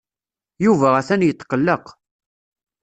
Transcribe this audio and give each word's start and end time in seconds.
Yuba 0.65 0.87
atan 0.99 1.21
yetqelleq. 1.25 1.85